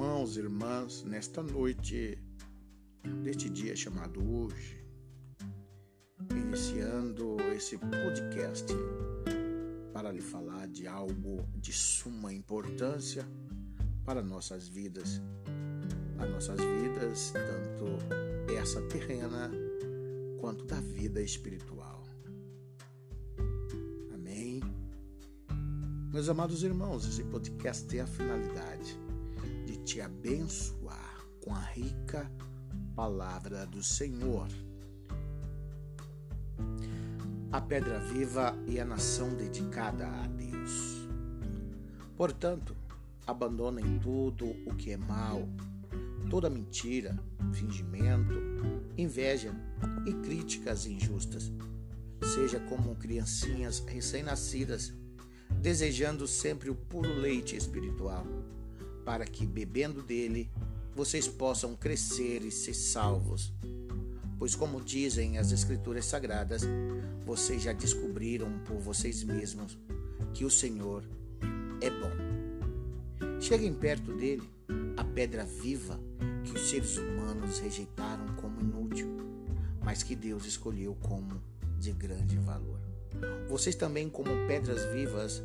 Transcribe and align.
irmãos 0.00 0.36
e 0.36 0.40
irmãs, 0.40 1.02
nesta 1.02 1.42
noite 1.42 2.18
deste 3.22 3.48
dia 3.48 3.74
chamado 3.74 4.20
hoje, 4.22 4.84
iniciando 6.30 7.36
esse 7.54 7.78
podcast 7.78 8.66
para 9.92 10.12
lhe 10.12 10.20
falar 10.20 10.68
de 10.68 10.86
algo 10.86 11.46
de 11.56 11.72
suma 11.72 12.32
importância 12.32 13.26
para 14.04 14.22
nossas 14.22 14.68
vidas, 14.68 15.22
as 16.18 16.30
nossas 16.30 16.60
vidas, 16.60 17.32
tanto 17.32 18.52
essa 18.52 18.82
terrena 18.88 19.50
quanto 20.38 20.64
da 20.64 20.80
vida 20.80 21.22
espiritual. 21.22 22.02
Amém. 24.12 24.60
Meus 26.12 26.28
amados 26.28 26.62
irmãos, 26.62 27.06
esse 27.06 27.24
podcast 27.24 27.86
tem 27.86 28.00
a 28.00 28.06
finalidade 28.06 28.94
de 28.94 29.09
te 29.84 30.00
abençoar 30.00 31.26
com 31.40 31.54
a 31.54 31.60
rica 31.60 32.30
palavra 32.94 33.66
do 33.66 33.82
Senhor. 33.82 34.48
A 37.50 37.60
pedra 37.60 37.98
viva 37.98 38.54
e 38.66 38.78
a 38.78 38.84
nação 38.84 39.34
dedicada 39.34 40.06
a 40.06 40.26
Deus. 40.28 41.08
Portanto, 42.16 42.76
abandonem 43.26 43.98
tudo 43.98 44.46
o 44.66 44.74
que 44.74 44.92
é 44.92 44.96
mal, 44.96 45.48
toda 46.28 46.50
mentira, 46.50 47.18
fingimento, 47.52 48.34
inveja 48.96 49.52
e 50.06 50.12
críticas 50.12 50.86
injustas. 50.86 51.50
Seja 52.34 52.60
como 52.60 52.94
criancinhas 52.96 53.80
recém-nascidas 53.80 54.92
desejando 55.60 56.26
sempre 56.26 56.70
o 56.70 56.74
puro 56.74 57.12
leite 57.12 57.56
espiritual, 57.56 58.26
para 59.04 59.24
que, 59.24 59.46
bebendo 59.46 60.02
dele, 60.02 60.50
vocês 60.94 61.26
possam 61.28 61.74
crescer 61.74 62.42
e 62.44 62.50
ser 62.50 62.74
salvos. 62.74 63.52
Pois, 64.38 64.54
como 64.54 64.80
dizem 64.80 65.38
as 65.38 65.52
Escrituras 65.52 66.06
Sagradas, 66.06 66.62
vocês 67.24 67.62
já 67.62 67.72
descobriram 67.72 68.58
por 68.66 68.78
vocês 68.78 69.22
mesmos 69.22 69.78
que 70.32 70.44
o 70.44 70.50
Senhor 70.50 71.04
é 71.80 71.90
bom. 71.90 73.40
Cheguem 73.40 73.72
perto 73.72 74.12
dele, 74.14 74.42
a 74.96 75.04
pedra 75.04 75.44
viva 75.44 76.00
que 76.44 76.52
os 76.52 76.70
seres 76.70 76.96
humanos 76.96 77.58
rejeitaram 77.58 78.26
como 78.36 78.60
inútil, 78.60 79.08
mas 79.82 80.02
que 80.02 80.14
Deus 80.14 80.46
escolheu 80.46 80.96
como 81.02 81.40
de 81.78 81.92
grande 81.92 82.36
valor. 82.38 82.80
Vocês 83.48 83.74
também, 83.74 84.08
como 84.08 84.30
pedras 84.46 84.84
vivas, 84.92 85.42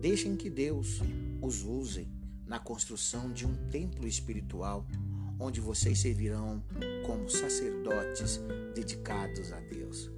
deixem 0.00 0.36
que 0.36 0.48
Deus 0.50 1.00
os 1.40 1.64
use 1.64 2.08
na 2.46 2.58
construção 2.58 3.32
de 3.32 3.46
um 3.46 3.54
templo 3.68 4.06
espiritual, 4.06 4.86
onde 5.38 5.60
vocês 5.60 5.98
servirão 5.98 6.62
como 7.06 7.28
sacerdotes 7.28 8.40
dedicados 8.74 9.52
a 9.52 9.60
Deus. 9.60 10.10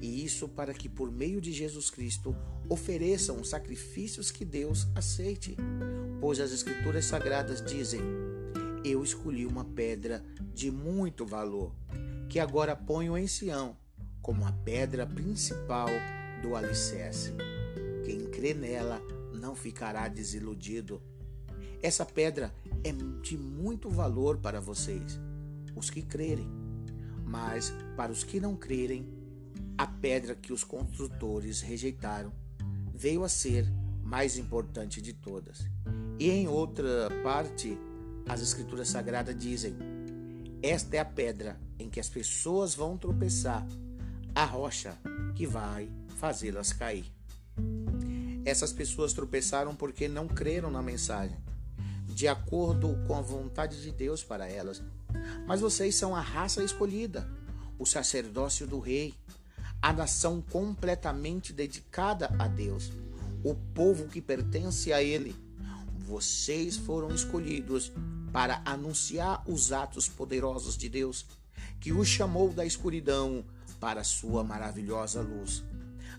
E 0.00 0.24
isso 0.24 0.48
para 0.48 0.74
que, 0.74 0.88
por 0.88 1.10
meio 1.10 1.40
de 1.40 1.52
Jesus 1.52 1.90
Cristo, 1.90 2.36
ofereçam 2.68 3.40
os 3.40 3.48
sacrifícios 3.48 4.30
que 4.30 4.44
Deus 4.44 4.86
aceite. 4.94 5.56
Pois 6.20 6.40
as 6.40 6.52
Escrituras 6.52 7.06
Sagradas 7.06 7.62
dizem: 7.62 8.00
Eu 8.84 9.02
escolhi 9.02 9.46
uma 9.46 9.64
pedra 9.64 10.24
de 10.54 10.70
muito 10.70 11.24
valor, 11.24 11.74
que 12.28 12.38
agora 12.38 12.76
ponho 12.76 13.16
em 13.16 13.26
Sião 13.26 13.76
como 14.28 14.44
a 14.44 14.52
pedra 14.52 15.06
principal 15.06 15.88
do 16.42 16.54
alicerce. 16.54 17.32
Quem 18.04 18.26
crê 18.26 18.52
nela 18.52 19.00
não 19.32 19.54
ficará 19.54 20.06
desiludido. 20.06 21.00
Essa 21.82 22.04
pedra 22.04 22.52
é 22.82 22.92
de 23.22 23.36
muito 23.36 23.88
valor 23.88 24.38
para 24.38 24.60
vocês, 24.60 25.18
os 25.76 25.90
que 25.90 26.02
crerem. 26.02 26.48
Mas 27.24 27.72
para 27.96 28.10
os 28.10 28.24
que 28.24 28.40
não 28.40 28.56
crerem, 28.56 29.06
a 29.76 29.86
pedra 29.86 30.34
que 30.34 30.52
os 30.52 30.64
construtores 30.64 31.60
rejeitaram 31.60 32.32
veio 32.92 33.22
a 33.22 33.28
ser 33.28 33.64
mais 34.02 34.36
importante 34.36 35.00
de 35.00 35.12
todas. 35.12 35.68
E 36.18 36.28
em 36.30 36.48
outra 36.48 37.08
parte, 37.22 37.78
as 38.28 38.42
Escrituras 38.42 38.88
Sagradas 38.88 39.38
dizem: 39.38 39.76
Esta 40.60 40.96
é 40.96 40.98
a 40.98 41.04
pedra 41.04 41.60
em 41.78 41.88
que 41.88 42.00
as 42.00 42.08
pessoas 42.08 42.74
vão 42.74 42.96
tropeçar, 42.98 43.64
a 44.34 44.44
rocha 44.44 44.98
que 45.36 45.46
vai 45.46 45.88
fazê-las 46.16 46.72
cair. 46.72 47.12
Essas 48.44 48.72
pessoas 48.72 49.12
tropeçaram 49.12 49.76
porque 49.76 50.08
não 50.08 50.26
creram 50.26 50.70
na 50.70 50.82
mensagem, 50.82 51.36
de 52.18 52.26
acordo 52.26 52.98
com 53.06 53.14
a 53.14 53.20
vontade 53.20 53.80
de 53.80 53.92
Deus 53.92 54.24
para 54.24 54.48
elas. 54.48 54.82
Mas 55.46 55.60
vocês 55.60 55.94
são 55.94 56.16
a 56.16 56.20
raça 56.20 56.64
escolhida, 56.64 57.30
o 57.78 57.86
sacerdócio 57.86 58.66
do 58.66 58.80
rei, 58.80 59.14
a 59.80 59.92
nação 59.92 60.42
completamente 60.42 61.52
dedicada 61.52 62.28
a 62.36 62.48
Deus, 62.48 62.90
o 63.44 63.54
povo 63.54 64.08
que 64.08 64.20
pertence 64.20 64.92
a 64.92 65.00
Ele. 65.00 65.32
Vocês 65.96 66.76
foram 66.76 67.14
escolhidos 67.14 67.92
para 68.32 68.62
anunciar 68.64 69.48
os 69.48 69.70
atos 69.70 70.08
poderosos 70.08 70.76
de 70.76 70.88
Deus, 70.88 71.24
que 71.78 71.92
os 71.92 72.08
chamou 72.08 72.52
da 72.52 72.66
escuridão 72.66 73.44
para 73.78 74.02
sua 74.02 74.42
maravilhosa 74.42 75.20
luz. 75.20 75.62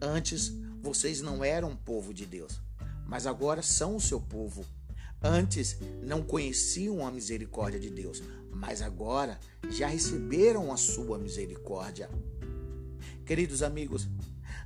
Antes 0.00 0.52
vocês 0.80 1.20
não 1.20 1.42
eram 1.42 1.74
povo 1.74 2.14
de 2.14 2.26
Deus, 2.26 2.60
mas 3.08 3.26
agora 3.26 3.60
são 3.60 3.96
o 3.96 4.00
seu 4.00 4.20
povo. 4.20 4.64
Antes 5.22 5.76
não 6.02 6.22
conheciam 6.22 7.06
a 7.06 7.10
misericórdia 7.10 7.78
de 7.78 7.90
Deus, 7.90 8.22
mas 8.50 8.80
agora 8.80 9.38
já 9.68 9.86
receberam 9.86 10.72
a 10.72 10.76
sua 10.78 11.18
misericórdia. 11.18 12.08
Queridos 13.26 13.62
amigos, 13.62 14.08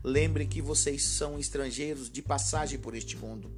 lembrem 0.02 0.46
que 0.46 0.62
vocês 0.62 1.04
são 1.04 1.38
estrangeiros 1.38 2.08
de 2.08 2.22
passagem 2.22 2.78
por 2.78 2.94
este 2.94 3.16
mundo. 3.16 3.50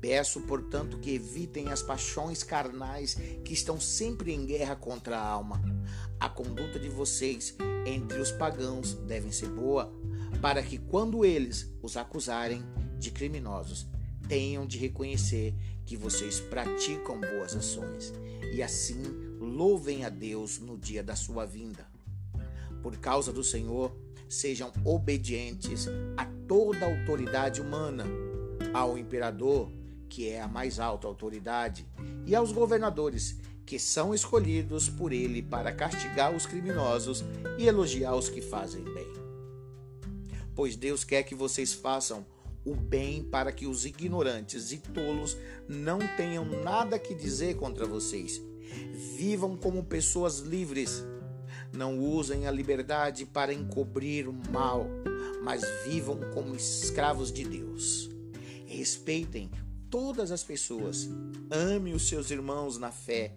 Peço, 0.00 0.40
portanto, 0.42 0.98
que 0.98 1.14
evitem 1.14 1.68
as 1.68 1.82
paixões 1.82 2.42
carnais 2.42 3.14
que 3.44 3.54
estão 3.54 3.80
sempre 3.80 4.32
em 4.32 4.44
guerra 4.44 4.76
contra 4.76 5.16
a 5.16 5.26
alma. 5.26 5.62
A 6.20 6.28
conduta 6.28 6.78
de 6.78 6.88
vocês 6.88 7.56
entre 7.86 8.18
os 8.20 8.30
pagãos 8.32 8.92
deve 8.92 9.32
ser 9.32 9.48
boa, 9.48 9.90
para 10.42 10.62
que, 10.62 10.78
quando 10.78 11.24
eles 11.24 11.72
os 11.80 11.96
acusarem 11.96 12.62
de 12.98 13.10
criminosos, 13.10 13.86
tenham 14.28 14.66
de 14.66 14.78
reconhecer 14.78 15.54
que 15.84 15.96
vocês 15.96 16.40
praticam 16.40 17.20
boas 17.20 17.54
ações 17.54 18.12
e 18.52 18.62
assim 18.62 19.02
louvem 19.38 20.04
a 20.04 20.08
Deus 20.08 20.58
no 20.58 20.76
dia 20.78 21.02
da 21.02 21.14
sua 21.14 21.44
vinda. 21.44 21.86
Por 22.82 22.96
causa 22.98 23.32
do 23.32 23.42
Senhor, 23.42 23.96
sejam 24.28 24.72
obedientes 24.84 25.86
a 26.16 26.26
toda 26.46 26.86
autoridade 26.86 27.60
humana, 27.60 28.04
ao 28.72 28.98
imperador, 28.98 29.70
que 30.08 30.28
é 30.28 30.40
a 30.40 30.48
mais 30.48 30.78
alta 30.78 31.06
autoridade, 31.06 31.86
e 32.26 32.34
aos 32.34 32.52
governadores, 32.52 33.38
que 33.66 33.78
são 33.78 34.14
escolhidos 34.14 34.88
por 34.88 35.12
ele 35.12 35.42
para 35.42 35.72
castigar 35.72 36.34
os 36.34 36.46
criminosos 36.46 37.24
e 37.58 37.66
elogiar 37.66 38.14
os 38.14 38.28
que 38.28 38.40
fazem 38.40 38.84
bem 38.84 39.24
pois 40.54 40.76
Deus 40.76 41.04
quer 41.04 41.22
que 41.24 41.34
vocês 41.34 41.72
façam 41.72 42.24
o 42.64 42.74
bem 42.74 43.22
para 43.22 43.52
que 43.52 43.66
os 43.66 43.84
ignorantes 43.84 44.72
e 44.72 44.78
tolos 44.78 45.36
não 45.68 45.98
tenham 46.16 46.44
nada 46.44 46.98
que 46.98 47.14
dizer 47.14 47.56
contra 47.56 47.86
vocês. 47.86 48.40
Vivam 49.16 49.56
como 49.56 49.84
pessoas 49.84 50.38
livres. 50.38 51.04
Não 51.72 51.98
usem 51.98 52.46
a 52.46 52.50
liberdade 52.50 53.26
para 53.26 53.52
encobrir 53.52 54.28
o 54.28 54.32
mal, 54.32 54.86
mas 55.42 55.62
vivam 55.84 56.18
como 56.32 56.54
escravos 56.54 57.32
de 57.32 57.44
Deus. 57.44 58.10
Respeitem 58.66 59.50
todas 59.90 60.30
as 60.30 60.42
pessoas. 60.42 61.08
Ame 61.50 61.92
os 61.92 62.08
seus 62.08 62.30
irmãos 62.30 62.78
na 62.78 62.90
fé. 62.90 63.36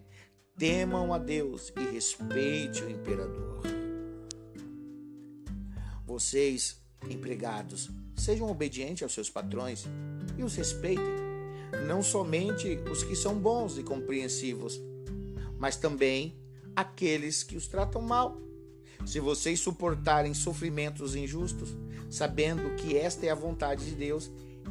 Temam 0.56 1.12
a 1.12 1.18
Deus 1.18 1.72
e 1.76 1.92
respeite 1.92 2.82
o 2.82 2.90
imperador. 2.90 3.62
Vocês 6.04 6.80
Empregados, 7.08 7.90
sejam 8.16 8.50
obedientes 8.50 9.02
aos 9.02 9.12
seus 9.12 9.30
patrões 9.30 9.86
e 10.36 10.42
os 10.42 10.54
respeitem, 10.56 11.04
não 11.86 12.02
somente 12.02 12.78
os 12.90 13.02
que 13.02 13.14
são 13.14 13.38
bons 13.38 13.78
e 13.78 13.82
compreensivos, 13.82 14.80
mas 15.58 15.76
também 15.76 16.36
aqueles 16.74 17.42
que 17.42 17.56
os 17.56 17.66
tratam 17.66 18.00
mal. 18.00 18.40
Se 19.06 19.20
vocês 19.20 19.60
suportarem 19.60 20.34
sofrimentos 20.34 21.14
injustos, 21.14 21.76
sabendo 22.10 22.74
que 22.76 22.96
esta 22.96 23.26
é 23.26 23.30
a 23.30 23.34
vontade 23.34 23.84
de 23.84 23.94
Deus, 23.94 24.30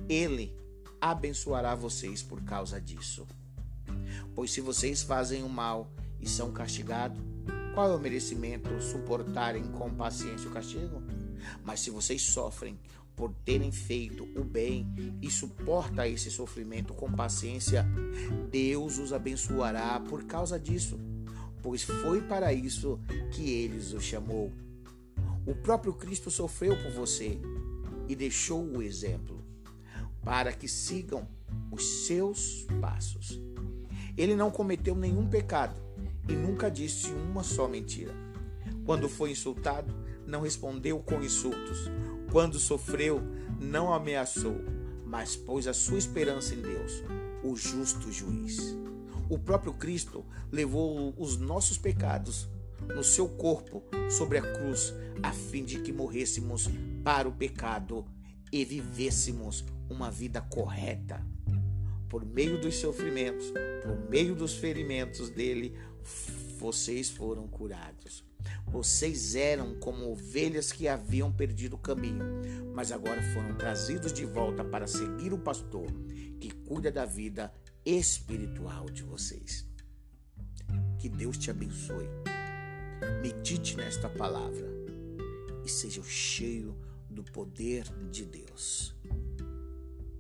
Ele 0.10 0.56
abençoará 1.00 1.76
vocês 1.76 2.22
por 2.22 2.42
causa 2.44 2.80
disso. 2.80 3.28
Pois 4.36 4.52
se 4.52 4.62
vocês 4.62 5.04
fazem 5.04 5.44
o 5.44 5.50
mal 5.50 5.92
e 6.20 6.28
são 6.28 6.52
castigados, 6.52 7.20
qual 7.74 7.92
é 7.92 7.96
o 7.96 8.00
merecimento 8.00 8.70
suportarem 8.82 9.64
com 9.64 9.94
paciência 9.94 10.50
o 10.50 10.54
castigo? 10.54 11.02
Mas 11.64 11.80
se 11.80 11.90
vocês 11.90 12.22
sofrem 12.22 12.80
por 13.16 13.34
terem 13.44 13.72
feito 13.72 14.24
o 14.40 14.44
bem 14.44 14.88
e 15.22 15.32
suporta 15.32 16.08
esse 16.08 16.30
sofrimento 16.30 16.94
com 16.94 17.12
paciência, 17.12 17.86
Deus 18.52 19.00
os 19.00 19.12
abençoará 19.12 20.00
por 20.00 20.24
causa 20.26 20.60
disso, 20.60 21.00
pois 21.64 21.82
foi 21.82 22.22
para 22.22 22.54
isso 22.54 23.00
que 23.32 23.50
ele 23.50 23.78
os 23.78 24.04
chamou. 24.04 24.54
O 25.48 25.56
próprio 25.56 25.94
Cristo 25.94 26.30
sofreu 26.30 26.76
por 26.84 26.92
você 26.92 27.40
e 28.08 28.16
deixou 28.16 28.64
o 28.64 28.84
exemplo 28.84 29.44
para 30.24 30.52
que 30.52 30.68
sigam 30.68 31.28
os 31.72 32.06
seus 32.06 32.68
passos. 32.82 33.40
Ele 34.18 34.36
não 34.36 34.52
cometeu 34.52 34.94
nenhum 34.94 35.28
pecado 35.28 35.80
e 36.28 36.34
nunca 36.34 36.70
disse 36.70 37.12
uma 37.12 37.44
só 37.44 37.68
mentira. 37.68 38.14
Quando 38.86 39.08
foi 39.08 39.32
insultado, 39.32 39.94
não 40.28 40.42
respondeu 40.42 41.00
com 41.00 41.24
insultos. 41.24 41.90
Quando 42.32 42.60
sofreu, 42.60 43.22
não 43.60 43.94
ameaçou, 43.94 44.58
mas 45.06 45.36
pôs 45.36 45.66
a 45.68 45.74
sua 45.74 45.98
esperança 45.98 46.54
em 46.54 46.62
Deus, 46.62 47.02
o 47.44 47.56
justo 47.56 48.12
juiz. 48.12 48.78
O 49.30 49.40
próprio 49.40 49.74
Cristo 49.74 50.26
levou 50.52 51.14
os 51.18 51.38
nossos 51.38 51.78
pecados 51.78 52.48
no 52.94 53.04
seu 53.04 53.28
corpo 53.28 53.84
sobre 54.10 54.38
a 54.38 54.42
cruz, 54.42 54.94
a 55.24 55.32
fim 55.32 55.64
de 55.64 55.80
que 55.80 55.92
morrêssemos 55.92 56.70
para 57.04 57.28
o 57.28 57.32
pecado 57.32 58.06
e 58.52 58.64
vivêssemos 58.64 59.66
uma 59.90 60.12
vida 60.12 60.42
correta. 60.42 61.26
Por 62.08 62.26
meio 62.26 62.60
dos 62.60 62.76
sofrimentos, 62.76 63.52
por 63.84 64.10
meio 64.10 64.36
dos 64.36 64.54
ferimentos 64.54 65.30
dele, 65.30 65.78
vocês 66.58 67.10
foram 67.10 67.48
curados. 67.48 68.27
Vocês 68.70 69.34
eram 69.34 69.76
como 69.80 70.12
ovelhas 70.12 70.72
que 70.72 70.88
haviam 70.88 71.32
perdido 71.32 71.76
o 71.76 71.80
caminho, 71.80 72.26
mas 72.74 72.92
agora 72.92 73.22
foram 73.34 73.56
trazidos 73.56 74.12
de 74.12 74.26
volta 74.26 74.64
para 74.64 74.86
seguir 74.86 75.34
o 75.34 75.40
pastor 75.40 75.88
que 76.40 76.52
cuida 76.52 76.92
da 76.92 77.06
vida 77.06 77.52
espiritual 77.86 78.90
de 78.90 79.04
vocês. 79.04 79.66
Que 81.00 81.08
Deus 81.08 81.38
te 81.38 81.50
abençoe. 81.50 82.08
Medite 83.22 83.78
nesta 83.78 84.10
palavra 84.10 84.68
e 85.64 85.70
seja 85.70 86.04
cheio 86.04 86.78
do 87.10 87.24
poder 87.24 87.86
de 88.12 88.26
Deus. 88.26 88.94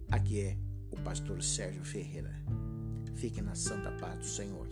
Aqui 0.09 0.39
é 0.39 0.57
o 0.89 0.95
pastor 1.01 1.43
Sérgio 1.43 1.83
Ferreira. 1.83 2.33
Fique 3.15 3.41
na 3.41 3.55
santa 3.55 3.91
paz 3.91 4.19
do 4.19 4.25
Senhor. 4.25 4.67